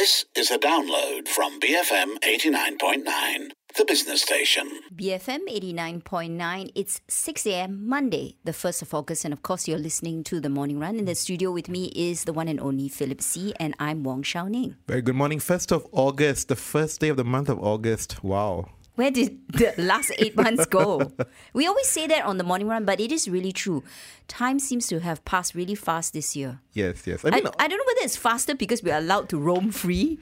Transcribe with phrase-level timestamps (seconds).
[0.00, 4.80] This is a download from BFM 89.9, the business station.
[4.96, 6.70] BFM 89.9.
[6.74, 7.86] It's 6 a.m.
[7.86, 9.26] Monday, the 1st of August.
[9.26, 10.96] And of course, you're listening to The Morning Run.
[10.96, 14.22] In the studio with me is the one and only Philip See And I'm Wong
[14.22, 14.76] Shao Ning.
[14.88, 15.38] Very good morning.
[15.38, 18.24] 1st of August, the first day of the month of August.
[18.24, 18.70] Wow.
[19.00, 21.10] Where did the last eight months go?
[21.54, 23.82] We always say that on the morning run, but it is really true.
[24.28, 26.60] Time seems to have passed really fast this year.
[26.74, 27.24] Yes, yes.
[27.24, 30.18] I, I I don't know whether it's faster because we're allowed to roam free.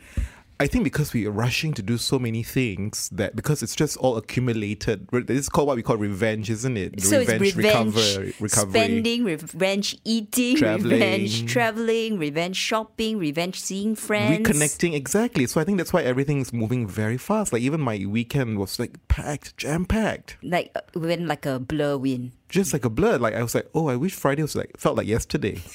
[0.60, 3.96] I think because we are rushing to do so many things that because it's just
[3.98, 5.06] all accumulated.
[5.12, 7.00] This is called what we call revenge, isn't it?
[7.00, 8.72] So revenge, it's revenge, recover, recovery.
[8.72, 10.90] spending, revenge eating, Travelling.
[10.90, 14.48] revenge traveling, revenge shopping, revenge seeing friends.
[14.48, 15.46] Reconnecting, exactly.
[15.46, 17.52] So I think that's why everything is moving very fast.
[17.52, 20.38] Like even my weekend was like packed, jam packed.
[20.42, 22.32] Like uh, when like a blur win.
[22.48, 23.18] Just like a blur.
[23.18, 25.62] Like I was like, oh, I wish Friday was like felt like yesterday.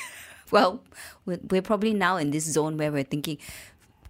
[0.52, 0.84] Well,
[1.26, 3.40] we're we're probably now in this zone where we're thinking,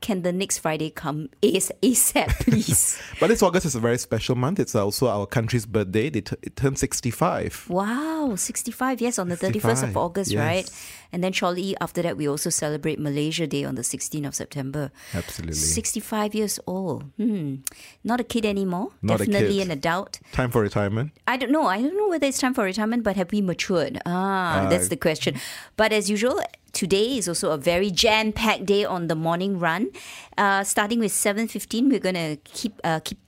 [0.04, 3.00] can the next Friday come AS- ASAP, please?
[3.20, 4.60] but this August is a very special month.
[4.60, 6.10] It's also our country's birthday.
[6.12, 7.66] They t- it turned sixty-five.
[7.72, 10.40] wow, 65 yes on the 31st of August, yes.
[10.44, 10.68] right?
[11.14, 14.92] And then shortly after that, we also celebrate Malaysia Day on the 16th of September.
[15.14, 15.56] Absolutely.
[15.56, 17.04] 65 years old.
[17.18, 17.64] Hmm.
[18.04, 18.90] Not a kid anymore.
[19.02, 20.20] Not a Definitely an adult.
[20.34, 21.12] Time for retirement.
[21.28, 21.66] I don't know.
[21.68, 24.02] I don't know whether it's time for retirement, but have we matured?
[24.06, 25.38] Ah, Uh, that's the question.
[25.78, 26.42] But as usual,
[26.74, 29.92] today is also a very jam-packed day on the morning run.
[30.38, 33.20] Uh, starting with seven fifteen, we're gonna keep uh, keep.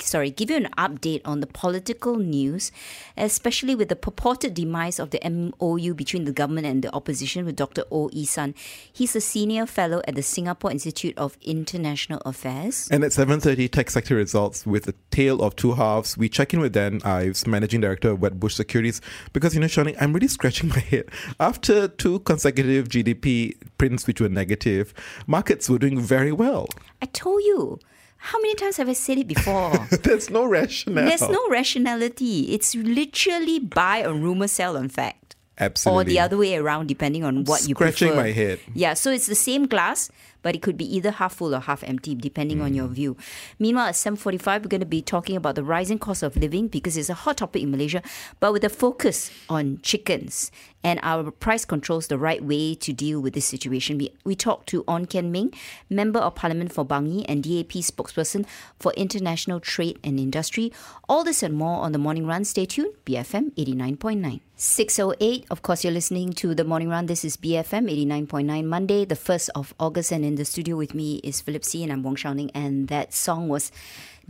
[0.00, 2.72] Sorry, give you an update on the political news,
[3.16, 7.54] especially with the purported demise of the MOU between the government and the opposition with
[7.54, 7.84] Dr.
[7.92, 8.10] O.
[8.12, 8.54] Isan.
[8.92, 12.88] He's a senior fellow at the Singapore Institute of International Affairs.
[12.90, 16.18] And at 7.30, Tech Sector Results with a tale of two halves.
[16.18, 19.00] We check in with Dan Ives, Managing Director of Wedbush Securities,
[19.32, 21.04] because, you know, Shao Ning, I'm really scratching my head.
[21.38, 24.92] After two consecutive GDP prints which were negative,
[25.26, 26.68] markets were doing very well.
[27.00, 27.78] I told you.
[28.22, 29.72] How many times have I said it before?
[30.02, 31.06] There's no rationale.
[31.06, 32.52] There's no rationality.
[32.54, 35.36] It's literally buy on rumor, sell on fact.
[35.58, 36.00] Absolutely.
[36.00, 37.92] Or the other way around, depending on what you prefer.
[37.92, 38.60] Scratching my head.
[38.74, 40.10] Yeah, so it's the same glass,
[40.42, 42.94] but it could be either half full or half empty, depending on your Hmm.
[42.94, 43.16] view.
[43.58, 46.96] Meanwhile, at 7.45, we're going to be talking about the rising cost of living because
[46.96, 48.02] it's a hot topic in Malaysia,
[48.40, 50.50] but with a focus on chickens
[50.82, 53.98] and our price controls the right way to deal with this situation.
[53.98, 55.52] We, we talked to Ong Kian Ming,
[55.90, 58.46] Member of Parliament for Bangi and DAP spokesperson
[58.78, 60.72] for International Trade and Industry.
[61.06, 62.44] All this and more on the Morning Run.
[62.44, 64.40] Stay tuned, BFM 89.9.
[64.56, 67.06] 608, of course, you're listening to the Morning Run.
[67.06, 70.12] This is BFM 89.9, Monday, the 1st of August.
[70.12, 72.52] And in the studio with me is Philip See and I'm Wong Shao Ning.
[72.54, 73.72] And that song was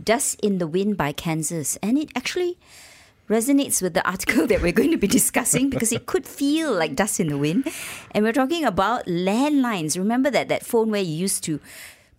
[0.03, 1.77] Dust in the Wind by Kansas.
[1.83, 2.57] And it actually
[3.29, 6.95] resonates with the article that we're going to be discussing because it could feel like
[6.95, 7.67] dust in the wind.
[8.13, 9.95] And we're talking about landlines.
[9.95, 11.59] Remember that that phone where you used to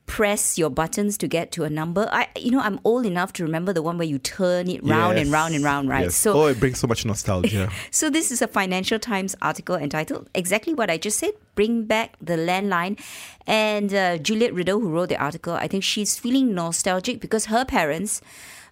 [0.06, 2.08] press your buttons to get to a number?
[2.12, 5.18] I you know, I'm old enough to remember the one where you turn it round
[5.18, 6.04] and round and round, right?
[6.04, 6.16] Yes.
[6.16, 7.70] So oh, it brings so much nostalgia.
[7.90, 12.16] so this is a Financial Times article entitled exactly what I just said: "Bring back
[12.20, 12.98] the landline."
[13.46, 17.64] And uh, Juliet Riddle, who wrote the article, I think she's feeling nostalgic because her
[17.64, 18.20] parents.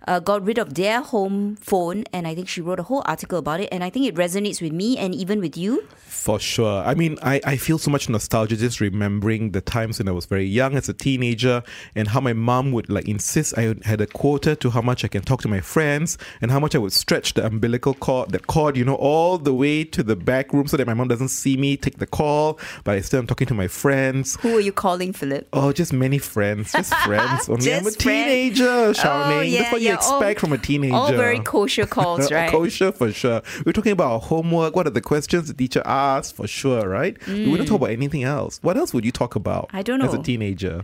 [0.07, 3.39] Uh, got rid of their home phone, and I think she wrote a whole article
[3.39, 3.69] about it.
[3.71, 5.87] And I think it resonates with me and even with you.
[5.97, 6.83] For sure.
[6.85, 10.27] I mean, I, I feel so much nostalgia just remembering the times when I was
[10.27, 11.63] very young as a teenager
[11.95, 15.09] and how my mom would like insist I had a quota to how much I
[15.09, 18.39] can talk to my friends and how much I would stretch the umbilical cord, the
[18.39, 21.29] cord, you know, all the way to the back room so that my mom doesn't
[21.29, 24.37] see me take the call, but I still am talking to my friends.
[24.41, 25.49] Who are you calling, Philip?
[25.53, 27.49] Oh, just many friends, just friends.
[27.49, 28.27] Only I'm a Just friends.
[28.57, 30.95] teenager, Shao Oh, yeah, That's what yeah, you expect all- from a teenager.
[30.95, 32.51] All very kosher calls, right?
[32.51, 33.43] Kosher for sure.
[33.65, 34.75] We're talking about homework.
[34.77, 37.17] What are the questions the teacher asks for sure, right?
[37.27, 38.59] We wouldn't talk about anything else.
[38.63, 39.69] What else would you talk about?
[39.69, 39.79] Mm.
[39.79, 40.07] I don't know.
[40.07, 40.83] As a teenager.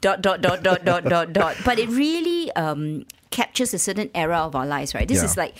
[0.00, 1.56] dot dot dot dot dot dot dot.
[1.64, 5.06] But it really um, captures a certain era of our lives, right?
[5.08, 5.24] This Yeah.
[5.24, 5.54] is like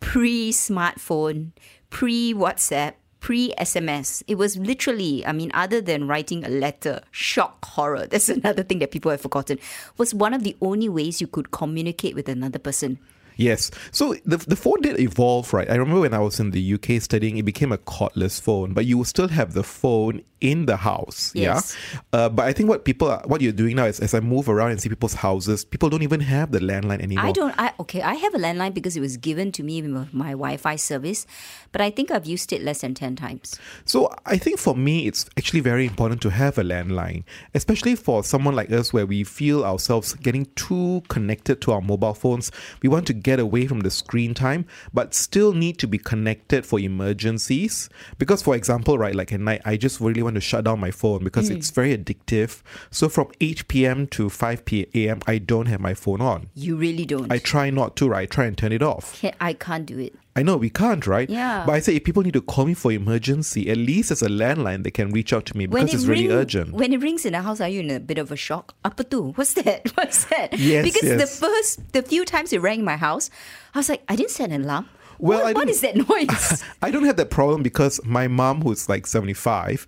[0.00, 1.50] pre-smartphone,
[1.90, 4.22] pre-WhatsApp, pre-SMS.
[4.26, 8.06] It was literally, I mean, other than writing a letter, shock horror.
[8.10, 9.58] That's another thing that people have forgotten.
[9.96, 12.98] Was one of the only ways you could communicate with another person.
[13.36, 13.70] Yes.
[13.90, 15.68] So the, the phone did evolve, right?
[15.70, 18.86] I remember when I was in the UK studying, it became a cordless phone, but
[18.86, 21.32] you still have the phone in the house.
[21.34, 21.74] Yes.
[21.92, 22.00] Yeah.
[22.12, 24.48] Uh, but I think what people, are, what you're doing now is, as I move
[24.48, 27.24] around and see people's houses, people don't even have the landline anymore.
[27.24, 27.54] I don't.
[27.58, 28.02] I okay.
[28.02, 31.26] I have a landline because it was given to me with my Wi-Fi service,
[31.72, 33.58] but I think I've used it less than ten times.
[33.86, 38.22] So I think for me, it's actually very important to have a landline, especially for
[38.22, 42.52] someone like us where we feel ourselves getting too connected to our mobile phones.
[42.82, 46.64] We want to get away from the screen time, but still need to be connected
[46.64, 47.88] for emergencies.
[48.18, 50.92] Because, for example, right, like at night, I just really want to shut down my
[50.92, 51.56] phone because Mm.
[51.56, 52.62] it's very addictive.
[52.90, 54.06] So from 8 p.m.
[54.08, 56.48] to 5 p.m., I don't have my phone on.
[56.54, 57.32] You really don't.
[57.32, 58.22] I try not to, right?
[58.22, 59.22] I try and turn it off.
[59.40, 60.14] I can't do it.
[60.36, 61.30] I know we can't, right?
[61.30, 61.62] Yeah.
[61.64, 64.28] But I say if people need to call me for emergency, at least as a
[64.28, 66.72] landline, they can reach out to me because it it's really urgent.
[66.74, 68.74] When it rings in the house, are you in a bit of a shock?
[68.84, 69.32] Apa tu?
[69.36, 69.92] What's that?
[69.94, 70.58] What's that?
[70.58, 73.30] Yes, Because the first, the few times it rang in my house,
[73.74, 74.88] I was like, I didn't set an alarm.
[75.24, 76.64] Well, what, what that noise?
[76.82, 79.86] I don't have that problem because my mom, who's like 75,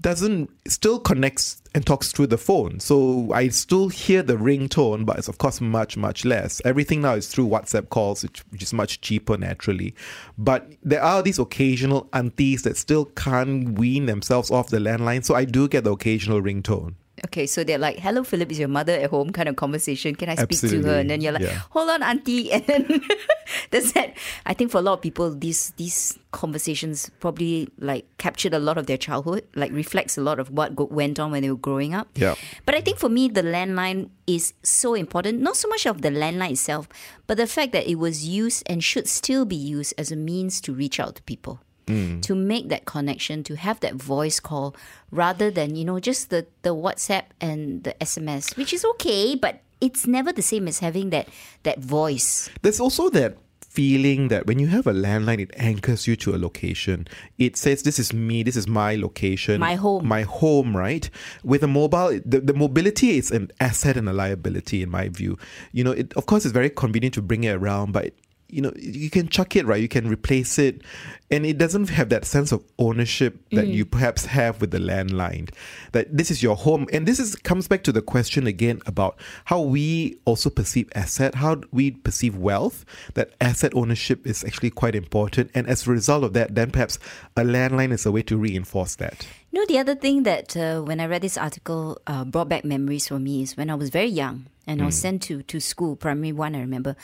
[0.00, 2.78] doesn't still connects and talks through the phone.
[2.78, 6.62] So I still hear the ringtone, but it's of course much, much less.
[6.64, 9.92] Everything now is through WhatsApp calls, which, which is much cheaper naturally.
[10.38, 15.24] But there are these occasional aunties that still can't wean themselves off the landline.
[15.24, 16.94] So I do get the occasional ringtone.
[17.26, 20.14] Okay, so they're like, "Hello, Philip, is your mother at home?" Kind of conversation.
[20.14, 20.98] Can I speak to her?
[21.00, 21.60] And then you're like, yeah.
[21.70, 23.00] "Hold on, auntie." And then
[23.70, 24.14] there's that.
[24.44, 28.76] I think for a lot of people, these these conversations probably like captured a lot
[28.78, 31.56] of their childhood, like reflects a lot of what go- went on when they were
[31.56, 32.08] growing up.
[32.14, 32.34] Yeah.
[32.64, 35.40] But I think for me, the landline is so important.
[35.40, 36.88] Not so much of the landline itself,
[37.26, 40.60] but the fact that it was used and should still be used as a means
[40.62, 41.60] to reach out to people.
[41.86, 42.20] Mm.
[42.22, 44.74] To make that connection, to have that voice call
[45.12, 49.60] rather than, you know, just the, the WhatsApp and the SMS, which is okay, but
[49.80, 51.28] it's never the same as having that
[51.62, 52.50] that voice.
[52.62, 53.36] There's also that
[53.76, 57.06] feeling that when you have a landline, it anchors you to a location.
[57.36, 59.60] It says, This is me, this is my location.
[59.60, 60.08] My home.
[60.08, 61.08] My home, right?
[61.44, 65.36] With a mobile, the, the mobility is an asset and a liability, in my view.
[65.72, 68.14] You know, it, of course, it's very convenient to bring it around, but
[68.48, 69.80] you know you can chuck it right?
[69.80, 70.82] You can replace it.
[71.28, 73.90] And it doesn't have that sense of ownership that you mm.
[73.90, 75.52] perhaps have with the landline.
[75.90, 76.86] That this is your home.
[76.92, 81.34] And this is comes back to the question again about how we also perceive asset
[81.34, 82.84] how we perceive wealth
[83.14, 85.50] that asset ownership is actually quite important.
[85.54, 86.98] And as a result of that then perhaps
[87.36, 89.26] a landline is a way to reinforce that
[89.56, 92.62] You know, the other thing that uh, when I read this article uh, brought back
[92.62, 95.60] memories for me is when I was very young and I was sent to, to
[95.60, 96.94] school, primary one, I remember.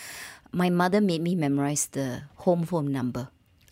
[0.52, 3.28] My mother made me memorize the home phone number.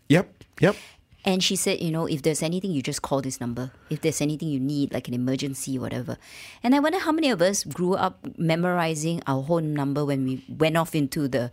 [0.08, 0.76] yep yep
[1.24, 3.72] And she said, you know, if there's anything, you just call this number.
[3.90, 6.16] If there's anything you need, like an emergency, whatever.
[6.62, 10.44] And I wonder how many of us grew up memorizing our home number when we
[10.48, 11.50] went off into the,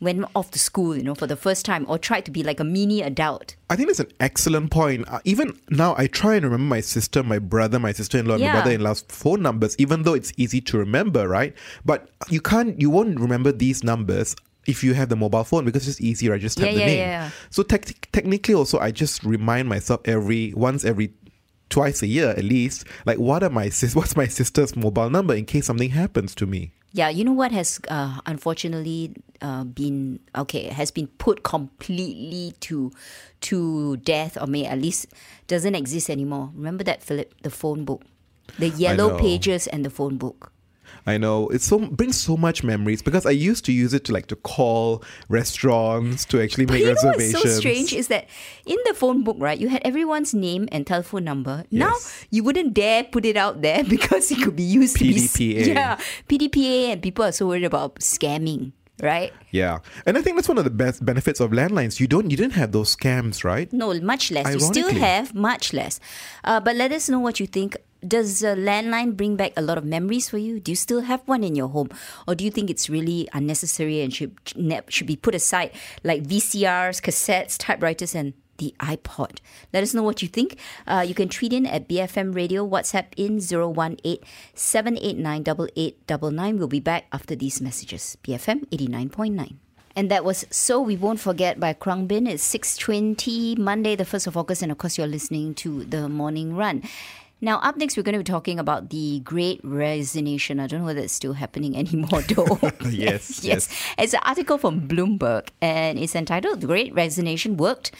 [0.00, 2.60] went off to school, you know, for the first time, or tried to be like
[2.60, 3.56] a mini adult.
[3.68, 5.06] I think that's an excellent point.
[5.06, 8.52] Uh, even now, I try and remember my sister, my brother, my sister-in-law, and my
[8.52, 11.54] brother-in-law's phone numbers, even though it's easy to remember, right?
[11.84, 14.34] But you can't, you won't remember these numbers
[14.70, 16.32] if you have the mobile phone because it's just easier.
[16.34, 16.98] I just type Yeah, the yeah, name.
[16.98, 17.30] yeah.
[17.50, 21.12] So tec- technically, also, I just remind myself every once every
[21.68, 25.34] twice a year at least, like what are my sis- what's my sister's mobile number
[25.34, 26.72] in case something happens to me.
[26.92, 32.90] Yeah, you know what has uh, unfortunately uh, been okay has been put completely to
[33.42, 35.06] to death, or may at least
[35.46, 36.50] doesn't exist anymore.
[36.54, 38.02] Remember that Philip, the phone book,
[38.58, 40.52] the yellow pages and the phone book.
[41.06, 44.12] I know it so brings so much memories because I used to use it to
[44.12, 47.34] like to call restaurants to actually make you know reservations.
[47.34, 48.26] what's so strange is that
[48.66, 51.64] in the phone book, right, you had everyone's name and telephone number.
[51.70, 51.94] Now
[52.30, 55.36] you wouldn't dare put it out there because it could be used to PDPA.
[55.64, 55.98] be yeah
[56.28, 59.32] PDPA, and people are so worried about scamming, right?
[59.50, 61.98] Yeah, and I think that's one of the best benefits of landlines.
[62.00, 63.72] You don't, you didn't have those scams, right?
[63.72, 64.52] No, much less.
[64.52, 65.98] You still have much less.
[66.44, 67.76] Uh, but let us know what you think.
[68.06, 70.58] Does a landline bring back a lot of memories for you?
[70.58, 71.90] Do you still have one in your home,
[72.26, 74.36] or do you think it's really unnecessary and should
[74.88, 79.40] should be put aside, like VCRs, cassettes, typewriters, and the iPod?
[79.72, 80.56] Let us know what you think.
[80.86, 84.18] Uh, you can tweet in at BFM Radio, WhatsApp in 018
[84.54, 85.42] 789
[85.76, 86.58] 8899.
[86.58, 88.16] We'll be back after these messages.
[88.24, 89.56] BFM 89.9.
[89.96, 92.28] And that was So We Won't Forget by Khruangbin.
[92.28, 94.62] It's 6.20, Monday, the 1st of August.
[94.62, 96.82] And of course, you're listening to The Morning Run.
[97.42, 100.60] Now, up next, we're going to be talking about the Great Resignation.
[100.60, 102.58] I don't know whether it's still happening anymore, though.
[102.90, 103.68] Yes, yes.
[103.96, 107.92] It's an article from Bloomberg, and it's entitled The Great Resignation Worked.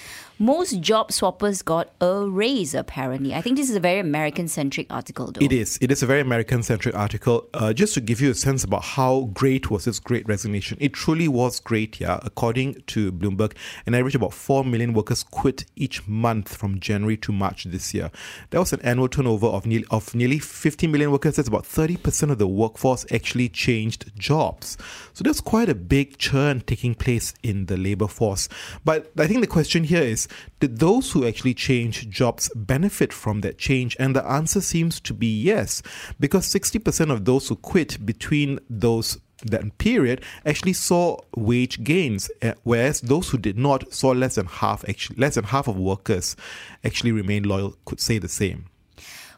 [0.43, 3.35] Most job swappers got a raise, apparently.
[3.35, 5.45] I think this is a very American centric article, though.
[5.45, 5.79] It is.
[5.83, 7.47] It is a very American centric article.
[7.53, 10.95] Uh, just to give you a sense about how great was this great resignation, it
[10.95, 12.21] truly was great, yeah.
[12.23, 13.53] According to Bloomberg,
[13.85, 18.11] an average about 4 million workers quit each month from January to March this year.
[18.49, 21.37] That was an annual turnover of, of nearly 50 million workers.
[21.37, 24.79] That's about 30% of the workforce actually changed jobs.
[25.13, 28.49] So there's quite a big churn taking place in the labor force.
[28.87, 30.29] But I think the question here is
[30.61, 33.97] did those who actually change jobs benefit from that change?
[33.99, 35.83] And the answer seems to be yes,
[36.19, 42.55] because 60% of those who quit between those that period actually saw wage gains, eh,
[42.63, 44.87] whereas those who did not saw less than half.
[44.89, 46.37] Actually, less than half of workers
[46.85, 47.77] actually remained loyal.
[47.85, 48.67] Could say the same.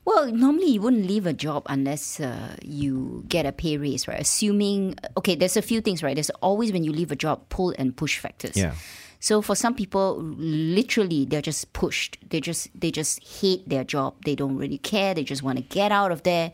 [0.05, 4.21] Well, normally you wouldn't leave a job unless uh, you get a pay raise, right?
[4.21, 6.15] Assuming, okay, there's a few things, right?
[6.15, 8.57] There's always when you leave a job, pull and push factors.
[8.57, 8.75] Yeah.
[9.23, 12.19] So for some people, literally, they're just pushed.
[12.29, 14.17] They just they just hate their job.
[14.25, 15.15] They don't really care.
[15.15, 16.51] They just want to get out of there.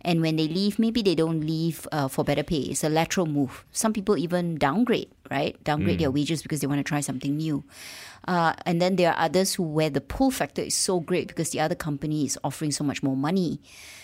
[0.00, 2.74] And when they leave, maybe they don't leave uh, for better pay.
[2.74, 3.64] It's a lateral move.
[3.70, 5.62] Some people even downgrade, right?
[5.62, 7.62] Downgrade their wages because they want to try something new.
[8.26, 11.50] Uh, and then there are others who where the pull factor is so great because
[11.50, 13.60] the other company is offering so much more money.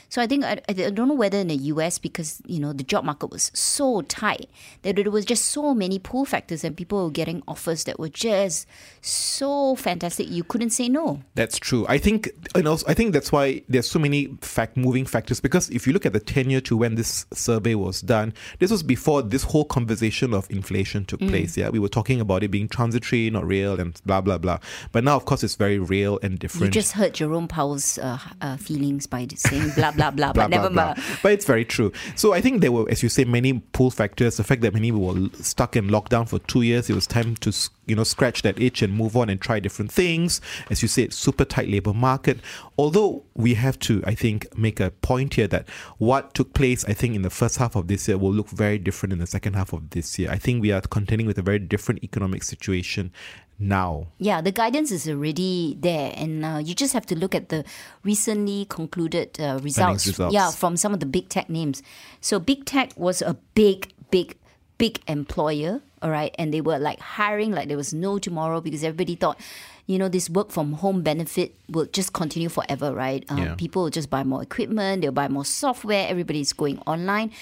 [0.09, 2.85] So I think I, I don't know whether in the US because you know the
[2.85, 4.49] job market was so tight
[4.83, 8.04] that there was just so many pull factors and people were getting offers that were
[8.09, 8.67] just
[9.01, 11.21] so fantastic you couldn't say no.
[11.35, 11.85] That's true.
[11.89, 15.41] I think, and also, I think that's why there's so many fact moving factors.
[15.41, 18.83] Because if you look at the tenure to when this survey was done, this was
[18.83, 21.57] before this whole conversation of inflation took place.
[21.57, 24.59] Yeah, we were talking about it being transitory, not real, and blah blah blah.
[24.93, 26.67] But now, of course, it's very real and different.
[26.67, 30.71] You just hurt Jerome Powell's uh, uh, feelings by saying blah blah blah, but never
[30.71, 31.01] mind.
[31.23, 31.93] But it's very true.
[32.17, 34.37] So I think there were, as you say, many pull factors.
[34.37, 37.53] The fact that many were stuck in lockdown for two years, it was time to
[37.87, 40.41] you know scratch that itch and move on and try different things.
[40.71, 42.39] As you said, super tight labor market.
[42.77, 46.93] Although we have to, I think, make a point here that what took place, I
[46.93, 49.55] think, in the first half of this year will look very different in the second
[49.55, 50.31] half of this year.
[50.31, 53.13] I think we are contending with a very different economic situation
[53.59, 54.09] now.
[54.19, 57.65] Yeah, the guidance is already there, and uh, you just have to look at the
[58.03, 60.07] recently concluded uh, results.
[60.07, 60.35] results.
[60.35, 61.83] Yeah, from some of the big tech names.
[62.21, 64.37] So big tech was a big, big,
[64.79, 65.83] big employer.
[66.05, 69.41] All right, and they were like hiring like there was no tomorrow because everybody thought.
[69.87, 73.25] You know, this work from home benefit will just continue forever, right?
[73.29, 73.55] Um, Yeah.
[73.55, 77.33] People will just buy more equipment, they'll buy more software, everybody's going online.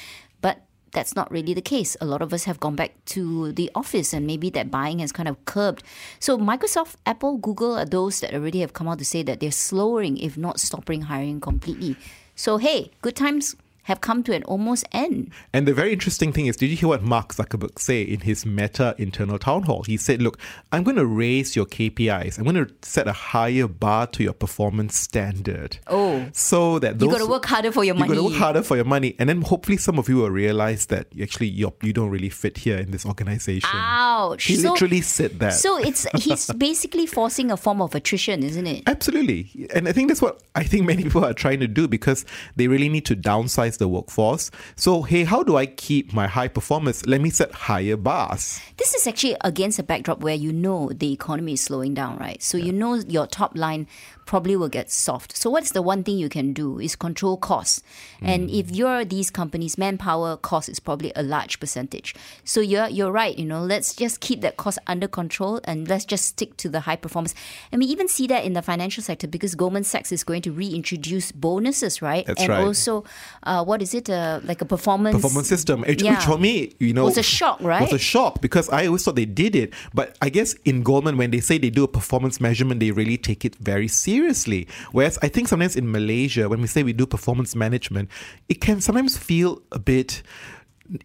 [0.41, 1.97] But that's not really the case.
[2.01, 5.13] A lot of us have gone back to the office and maybe that buying has
[5.13, 5.85] kind of curbed.
[6.19, 9.53] So Microsoft, Apple, Google are those that already have come out to say that they're
[9.53, 11.97] slowing, if not stopping hiring completely.
[12.35, 13.55] So hey, good times
[13.85, 15.31] have come to an almost end.
[15.53, 18.47] And the very interesting thing is, did you hear what Mark Zuckerberg say in his
[18.47, 19.83] Meta internal town hall?
[19.83, 20.39] He said, "Look,
[20.71, 22.39] I'm going to raise your KPIs.
[22.39, 25.79] I'm going to set a higher bar to your performance standard.
[25.89, 26.27] Oh.
[26.33, 28.09] so that those You got to work harder for your money.
[28.11, 30.31] you got to work harder for your money, and then hopefully some of you will
[30.31, 33.69] realize that actually you're, you don't really fit here in this organization.
[33.73, 34.45] Ouch.
[34.45, 35.55] He So- literally said that.
[35.55, 38.83] So it's he's basically forcing a form of attrition, isn't it?
[38.87, 39.69] Absolutely.
[39.75, 42.25] And I think that's what I think many people are trying to do because
[42.57, 44.51] they really need to downsize the workforce.
[44.77, 47.07] So, hey, how do I keep my high performance?
[47.07, 48.61] Let me set higher bars.
[48.83, 52.43] This is actually against a backdrop where you know the economy is slowing down, right?
[52.43, 53.87] So you know your top line
[54.27, 55.37] probably will get soft.
[55.37, 57.83] So what's the one thing you can do is control costs.
[58.21, 62.15] And if you're these companies, manpower cost is probably a large percentage.
[62.45, 66.05] So you're you're right, you know, let's just keep that cost under control and let's
[66.05, 67.35] just stick to the high performance.
[67.71, 70.51] And we even see that in the financial sector because Goldman Sachs is going to
[70.51, 72.27] reintroduce bonuses, right?
[72.27, 72.65] That's and right.
[72.65, 73.05] also
[73.45, 74.11] uh, what is it?
[74.11, 76.15] Uh, like a performance Performance system, which, Yeah.
[76.17, 77.83] which for me, you know, It Was a shock, right?
[77.83, 81.17] Was a shock because I always thought they did it, but I guess in Goldman,
[81.17, 84.67] when they say they do a performance measurement, they really take it very seriously.
[84.93, 88.09] Whereas I think sometimes in Malaysia, when we say we do performance management,
[88.49, 90.23] it can sometimes feel a bit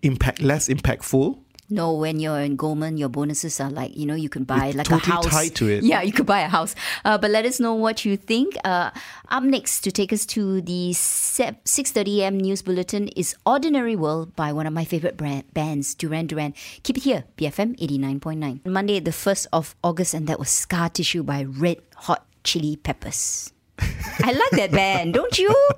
[0.01, 1.39] impact less impactful.
[1.69, 4.87] No, when you're in Goldman, your bonuses are like, you know, you can buy like
[4.87, 5.25] totally a house.
[5.27, 5.83] tied to it.
[5.83, 6.75] Yeah, you could buy a house.
[7.03, 8.55] Uh, but let us know what you think.
[8.63, 8.91] Uh,
[9.27, 14.53] up next to take us to the 6.30 am news bulletin is Ordinary World by
[14.53, 16.53] one of my favorite brand, bands, Duran Duran.
[16.83, 18.65] Keep it here, BFM 89.9.
[18.65, 23.51] Monday, the 1st of August, and that was Scar Tissue by Red Hot Chili Peppers.
[23.79, 25.53] I like that band, don't you?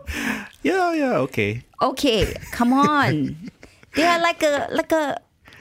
[0.61, 1.63] Yeah, yeah, okay.
[1.81, 3.49] Okay, come on.
[3.95, 5.15] They are like a like a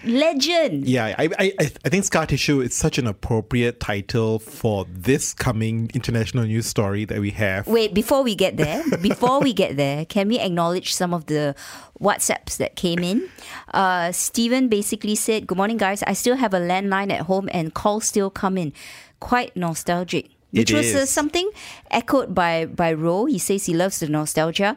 [0.05, 0.87] legend.
[0.87, 5.91] Yeah, I, I, I think Scar Tissue is such an appropriate title for this coming
[5.95, 7.67] international news story that we have.
[7.67, 11.55] Wait, before we get there, before we get there, can we acknowledge some of the
[12.01, 13.29] WhatsApps that came in?
[13.73, 16.03] Uh, Stephen basically said, Good morning, guys.
[16.05, 18.73] I still have a landline at home and calls still come in.
[19.21, 20.31] Quite nostalgic.
[20.51, 21.51] Which It was uh, something
[21.91, 23.27] echoed by by Ro.
[23.27, 24.77] He says he loves the nostalgia,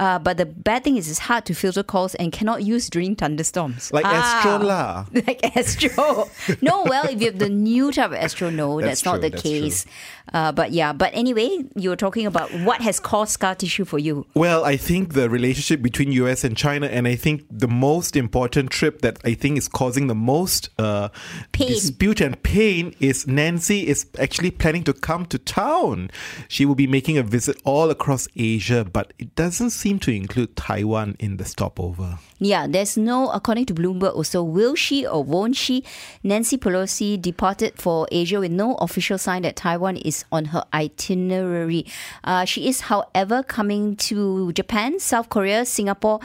[0.00, 3.14] uh, but the bad thing is it's hard to filter calls and cannot use during
[3.14, 3.92] thunderstorms.
[3.92, 4.16] Like Ah.
[4.40, 5.04] Astro lah.
[5.26, 6.28] like Astro.
[6.62, 9.20] no, well, if you have the new type of Astro, no, That's that's, not true,
[9.20, 9.86] the that's case.
[10.32, 13.98] Uh, but yeah, but anyway, you were talking about what has caused scar tissue for
[13.98, 14.24] you.
[14.34, 18.70] Well, I think the relationship between US and China, and I think the most important
[18.70, 21.08] trip that I think is causing the most uh,
[21.52, 26.10] dispute and pain is Nancy is actually planning to come to town.
[26.48, 30.12] She will be making a visit all across Asia, but it doesn't seem seem to
[30.12, 32.18] include Taiwan in the stopover.
[32.38, 35.82] Yeah, there's no, according to Bloomberg, also, will she or won't she?
[36.22, 41.86] Nancy Pelosi departed for Asia with no official sign that Taiwan is on her itinerary.
[42.22, 46.20] Uh, she is, however, coming to Japan, South Korea, Singapore,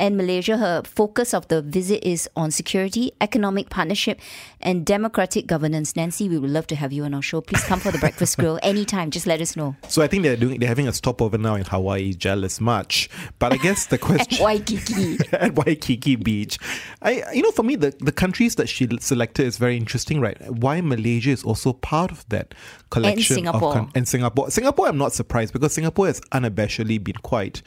[0.00, 0.56] and Malaysia.
[0.56, 4.18] Her focus of the visit is on security, economic partnership,
[4.60, 5.94] and democratic governance.
[5.94, 7.40] Nancy, we would love to have you on our show.
[7.40, 9.10] Please come for the breakfast grill anytime.
[9.10, 9.76] Just let us know.
[9.88, 12.14] So I think they're doing they're having a stopover now in Hawaii.
[12.14, 15.18] Jealous much, but I guess the question at Waikiki.
[15.32, 16.58] at Waikiki Beach.
[17.02, 20.38] I, you know, for me, the, the countries that she selected is very interesting, right?
[20.50, 22.54] Why Malaysia is also part of that
[22.90, 23.68] collection Singapore.
[23.70, 24.50] of coun- and Singapore.
[24.50, 27.62] Singapore, I'm not surprised because Singapore has unabashedly been quite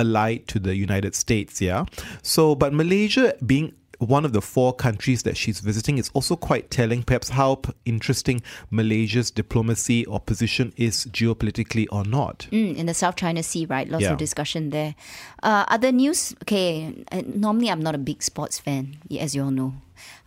[0.00, 1.84] allied to the United States, yeah.
[2.22, 6.70] So, but Malaysia being one of the four countries that she's visiting is also quite
[6.70, 12.46] telling, perhaps, how p- interesting Malaysia's diplomacy or position is geopolitically or not.
[12.52, 13.88] Mm, in the South China Sea, right?
[13.88, 14.12] Lots Yeah.
[14.12, 14.94] of discussion there.
[15.42, 16.32] Uh, other news?
[16.44, 19.74] Okay, uh, normally I'm not a big sports fan, as you all know.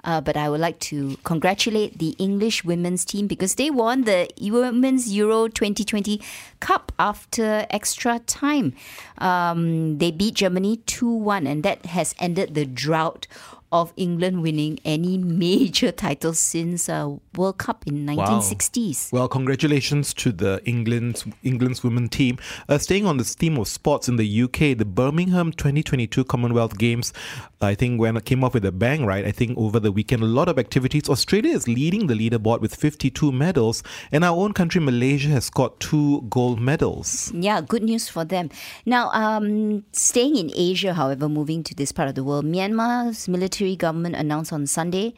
[0.04, 4.30] Uh, but I would like to congratulate the English women's team because they won the
[4.40, 6.22] Women's Euro 2020
[6.60, 8.74] Cup after extra time.
[9.18, 13.28] Um, they beat Germany 2 1, and that has ended the drought
[13.72, 19.12] of England winning any major title since uh, World Cup in 1960s.
[19.12, 22.38] Well, congratulations to the England's England's women team.
[22.68, 27.14] Uh, staying on this theme of sports in the UK, the Birmingham 2022 Commonwealth Games,
[27.62, 29.26] I think when it came off with a bang, right?
[29.26, 31.08] I think over the weekend, a lot of activities.
[31.10, 35.80] Australia is leading the leaderboard with 52 medals, and our own country, Malaysia, has got
[35.80, 37.32] two gold medals.
[37.34, 38.50] Yeah, good news for them.
[38.86, 43.61] Now, um, staying in Asia, however, moving to this part of the world, Myanmar's military
[43.76, 45.14] government announced on Sunday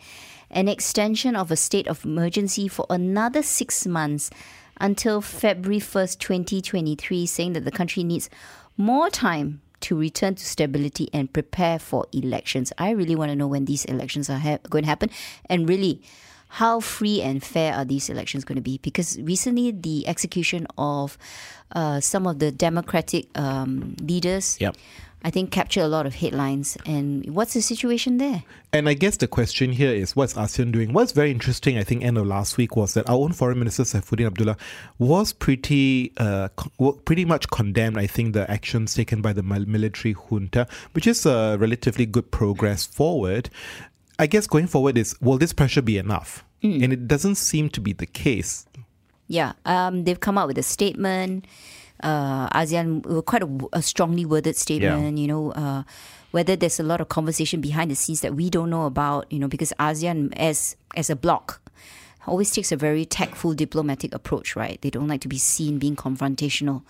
[0.52, 4.30] an extension of a state of emergency for another six months
[4.80, 8.30] until February 1st, 2023, saying that the country needs
[8.78, 12.72] more time to return to stability and prepare for elections.
[12.78, 15.10] I really want to know when these elections are ha- going to happen
[15.50, 16.02] and really
[16.54, 18.78] how free and fair are these elections going to be?
[18.78, 21.18] Because recently, the execution of
[21.72, 24.78] uh, some of the democratic um, leaders, Yep.
[25.26, 26.78] I think, captured a lot of headlines.
[26.86, 28.44] And what's the situation there?
[28.72, 30.94] And I guess the question here is what's ASEAN doing?
[30.94, 33.84] What's very interesting, I think, end of last week was that our own Foreign Minister
[33.84, 34.58] Saifuddin Abdullah
[35.00, 37.98] was pretty, uh, co- pretty much condemned.
[37.98, 42.86] I think the actions taken by the military junta, which is a relatively good progress
[42.86, 43.50] forward.
[44.20, 46.44] I guess going forward is will this pressure be enough?
[46.62, 48.66] And it doesn't seem to be the case.
[49.28, 51.46] Yeah, um, they've come out with a statement.
[52.02, 55.18] Uh, ASEAN, uh, quite a, a strongly worded statement.
[55.18, 55.84] You know, uh,
[56.32, 59.32] whether there's a lot of conversation behind the scenes that we don't know about.
[59.32, 61.62] You know, because ASEAN as as a bloc
[62.26, 64.56] always takes a very tactful diplomatic approach.
[64.56, 64.82] Right?
[64.82, 66.84] They don't like to be seen being confrontational.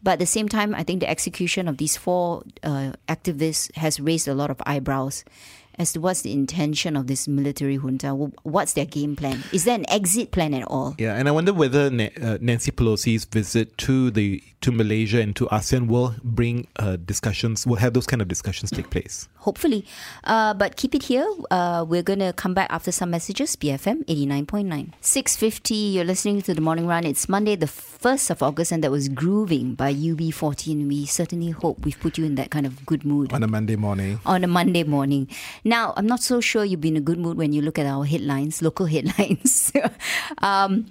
[0.00, 3.98] But at the same time, I think the execution of these four uh, activists has
[3.98, 5.24] raised a lot of eyebrows
[5.78, 8.14] as to what's the intention of this military junta.
[8.14, 9.42] What's their game plan?
[9.52, 10.94] Is there an exit plan at all?
[10.98, 15.46] Yeah, and I wonder whether uh, Nancy Pelosi's visit to the to Malaysia and to
[15.46, 19.28] ASEAN will bring uh, discussions, will have those kind of discussions take place.
[19.36, 19.86] hopefully.
[20.24, 21.24] Uh, but keep it here.
[21.50, 23.54] Uh, we're going to come back after some messages.
[23.56, 24.92] BFM 89.9.
[25.00, 27.04] 6.50, you're listening to The Morning Run.
[27.06, 30.86] It's Monday, the 1st of August, and that was Grooving by UB40.
[30.88, 33.76] We certainly hope we've put you in that kind of good mood On a Monday
[33.76, 34.20] morning.
[34.26, 35.28] on a Monday morning.
[35.64, 37.86] Now, I'm not so sure you'll be in a good mood when you look at
[37.86, 39.72] our headlines, local headlines.
[40.38, 40.86] um,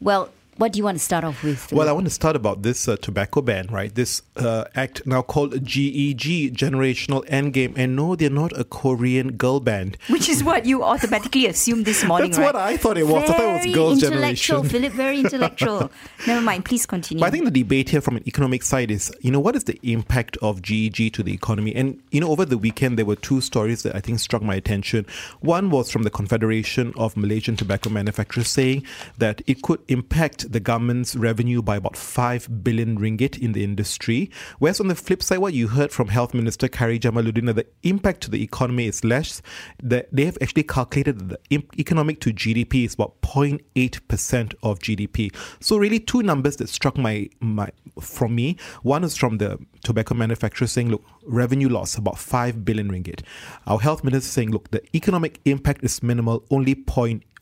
[0.00, 1.72] well, what do you want to start off with?
[1.72, 3.94] Well, I want to start about this uh, tobacco ban, right?
[3.94, 7.72] This uh, act now called GEG, Generational Endgame.
[7.76, 9.96] And no, they're not a Korean girl band.
[10.08, 12.54] Which is what you automatically assumed this morning, That's right?
[12.54, 13.22] what I thought it was.
[13.22, 14.80] I thought it was Very girls' intellectual, generation.
[14.80, 15.90] Philip, very intellectual.
[16.26, 17.20] Never mind, please continue.
[17.20, 19.64] But I think the debate here from an economic side is, you know, what is
[19.64, 21.74] the impact of GEG to the economy?
[21.74, 24.54] And, you know, over the weekend, there were two stories that I think struck my
[24.56, 25.06] attention.
[25.40, 28.84] One was from the Confederation of Malaysian Tobacco Manufacturers saying
[29.16, 34.30] that it could impact the government's revenue by about 5 billion ringgit in the industry.
[34.58, 38.22] Whereas on the flip side, what you heard from Health Minister Khairy Jamaluddin, the impact
[38.22, 39.42] to the economy is less.
[39.82, 45.34] That they have actually calculated that the economic to GDP is about 0.8% of GDP.
[45.60, 48.56] So really two numbers that struck my, my from me.
[48.82, 53.22] One is from the tobacco manufacturer saying, look, revenue loss about 5 billion ringgit.
[53.66, 56.74] Our health minister saying, look, the economic impact is minimal, only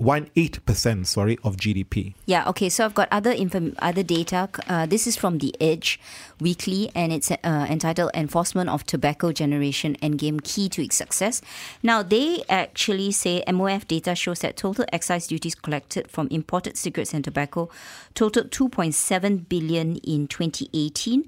[0.01, 2.15] 0.18% sorry of GDP.
[2.27, 2.69] Yeah, okay.
[2.69, 4.49] So I've got other inform- other data.
[4.67, 6.01] Uh, this is from the Edge
[6.41, 11.43] Weekly, and it's uh, entitled "Enforcement of Tobacco Generation Endgame Key to Its Success."
[11.83, 17.13] Now they actually say MOF data shows that total excise duties collected from imported cigarettes
[17.13, 17.69] and tobacco
[18.15, 21.25] totaled 2.7 billion in 2018.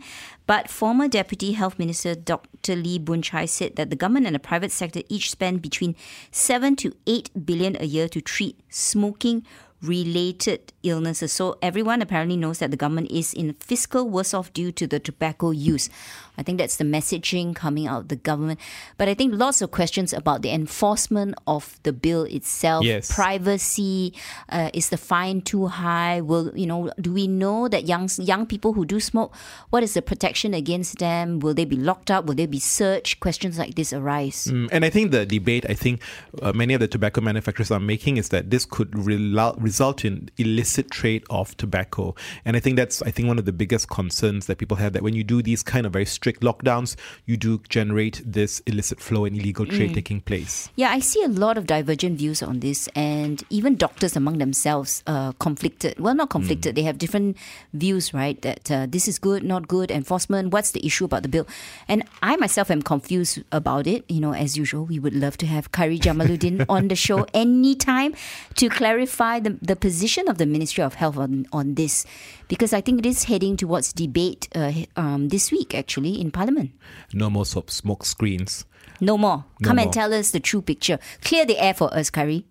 [0.53, 2.77] But former Deputy Health Minister Dr.
[2.77, 5.97] Lee Boon Chye said that the government and the private sector each spend between
[6.31, 9.47] 7 to 8 billion a year to treat smoking
[9.83, 11.33] related illnesses.
[11.33, 14.99] So everyone apparently knows that the government is in fiscal worse off due to the
[15.01, 15.91] tobacco use.
[16.39, 18.59] I think that's the messaging coming out of the government.
[18.97, 23.13] But I think lots of questions about the enforcement of the bill itself, Yes.
[23.15, 24.15] privacy,
[24.49, 26.23] uh, is the fine too high?
[26.23, 26.91] Will you know?
[26.99, 29.35] Do we know that young young people who do smoke,
[29.69, 31.39] what is the protection against them?
[31.41, 32.25] Will they be locked up?
[32.25, 33.21] Will they be searched?
[33.21, 34.49] Questions like this arise.
[34.51, 36.01] Mm, And I think the debate, I think
[36.41, 40.29] uh, many of the tobacco manufacturers are making is that this could relu- result in
[40.37, 42.15] illicit trade of tobacco.
[42.45, 45.03] And I think that's, I think, one of the biggest concerns that people have that
[45.03, 49.25] when you do these kind of very strict lockdowns, you do generate this illicit flow
[49.25, 50.69] and illegal trade taking place.
[50.77, 55.03] Yeah, I see a lot of divergent views on this, and even doctors among themselves
[55.07, 55.99] uh, conflicted.
[55.99, 56.75] Well, not conflicted.
[56.77, 57.39] They have different
[57.73, 58.41] views, right?
[58.43, 59.91] That uh, this is good, not good.
[59.91, 60.53] Enforcement.
[60.53, 61.47] What's the issue about the bill?
[61.89, 64.05] And I myself am confused about it.
[64.11, 68.15] You know, as usual, we would love to have Khairy Jamaluddin on the show anytime
[68.57, 72.05] to clarify the, the position of the Ministry of Health on on this,
[72.49, 76.73] because I think it is heading towards debate uh, um, this week, actually, in Parliament.
[77.15, 78.65] No more so- smoke screens.
[79.01, 79.45] No more.
[79.61, 80.99] No Come and tell us the true picture.
[81.23, 82.45] Clear the air for us, Khairy.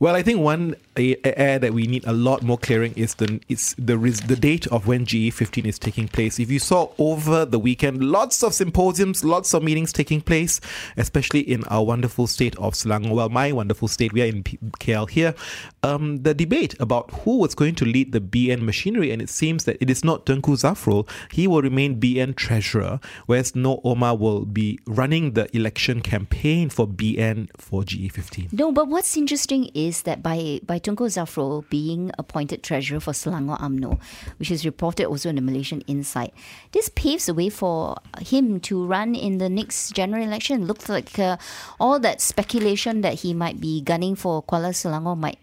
[0.00, 0.76] Well, I think one
[1.24, 4.86] air that we need a lot more clearing is the it's the the date of
[4.86, 6.38] when GE15 is taking place.
[6.38, 10.60] If you saw over the weekend, lots of symposiums, lots of meetings taking place,
[10.96, 13.14] especially in our wonderful state of Selangor.
[13.14, 15.34] Well, my wonderful state, we are in KL here.
[15.82, 19.64] Um, the debate about who was going to lead the BN machinery, and it seems
[19.64, 21.08] that it is not Tengku Zafrul.
[21.32, 26.86] He will remain BN treasurer, whereas Noh Omar will be running the election campaign for
[26.86, 28.52] BN for E GE15.
[28.52, 33.58] No, but what's interesting is that by by Tunku Zafrul being appointed treasurer for Selangor
[33.60, 34.00] UMNO,
[34.38, 36.32] which is reported also in the Malaysian Insight,
[36.72, 40.64] this paves the way for him to run in the next general election.
[40.66, 41.36] Looks like uh,
[41.78, 45.38] all that speculation that he might be gunning for Kuala Selangor might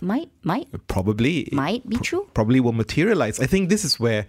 [0.00, 2.28] might might probably Might be true.
[2.32, 4.26] probably will materialize i think this is where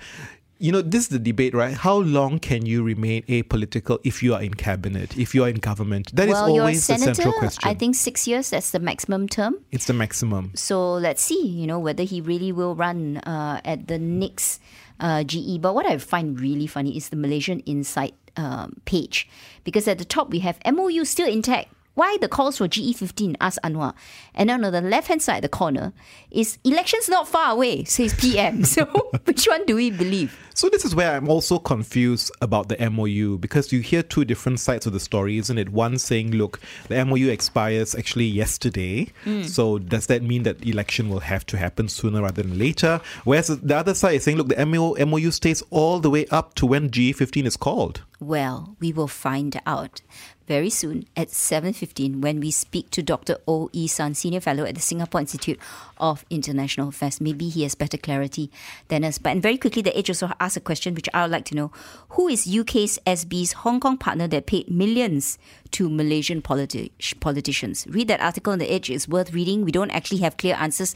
[0.60, 4.34] you know this is the debate right how long can you remain apolitical if you
[4.36, 7.15] are in cabinet if you are in government That is well, a always the senator.
[7.15, 9.56] central question I think six years that's the maximum term.
[9.72, 13.88] it's the maximum So let's see, you know, whether he really will run uh, at
[13.88, 14.60] the next
[15.00, 15.62] uh, GE.
[15.62, 19.30] But what I find really funny is the Malaysian Insight um, page,
[19.63, 21.72] because at the top we have MOU still intact.
[21.93, 23.36] Why the calls for GE15?
[23.41, 23.93] Ask Anwar.
[24.34, 25.91] And then on the left hand side, the corner
[26.32, 28.63] is elections not far away, says PM.
[28.69, 28.86] So
[29.25, 30.38] which one do we believe?
[30.60, 34.60] so this is where i'm also confused about the mou because you hear two different
[34.60, 39.43] sides of the story isn't it one saying look the mou expires actually yesterday hmm.
[39.43, 43.47] so does that mean that election will have to happen sooner rather than later whereas
[43.47, 46.65] the other side is saying look the MOU, mou stays all the way up to
[46.65, 50.02] when ge15 is called Well, we will find out
[50.50, 53.38] very soon at 7.15 when we speak to Dr.
[53.48, 53.70] O.
[53.72, 53.88] E.
[53.88, 55.60] San, Senior Fellow at the Singapore Institute
[56.00, 57.22] of International Affairs.
[57.22, 58.50] Maybe he has better clarity
[58.88, 59.20] than us.
[59.20, 61.56] But and very quickly, the Edge also asked a question which I would like to
[61.56, 61.72] know.
[62.10, 65.38] Who is UKSB's Hong Kong partner that paid millions
[65.74, 67.86] to Malaysian politi- politicians?
[67.88, 68.90] Read that article on the Edge.
[68.90, 69.64] It's worth reading.
[69.64, 70.96] We don't actually have clear answers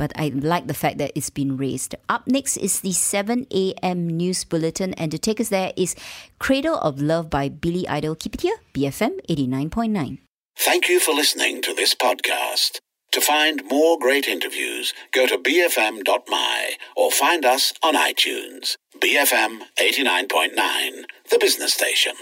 [0.00, 1.94] but I like the fact that it's been raised.
[2.08, 4.08] Up next is the 7 a.m.
[4.08, 5.94] news bulletin, and to take us there is
[6.38, 8.14] Cradle of Love by Billy Idol.
[8.14, 10.18] Keep it here, BFM 89.9.
[10.56, 12.80] Thank you for listening to this podcast.
[13.12, 18.76] To find more great interviews, go to bfm.my or find us on iTunes.
[18.96, 22.14] BFM 89.9, the business station.